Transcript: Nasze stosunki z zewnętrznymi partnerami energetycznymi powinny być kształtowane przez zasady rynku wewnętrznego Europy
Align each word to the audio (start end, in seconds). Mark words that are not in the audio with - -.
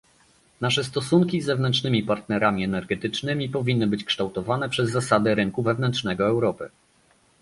Nasze 0.61 0.83
stosunki 0.83 1.41
z 1.41 1.45
zewnętrznymi 1.45 2.03
partnerami 2.03 2.63
energetycznymi 2.63 3.49
powinny 3.49 3.87
być 3.87 4.03
kształtowane 4.03 4.69
przez 4.69 4.89
zasady 4.91 5.35
rynku 5.35 5.63
wewnętrznego 5.63 6.25
Europy 6.27 6.69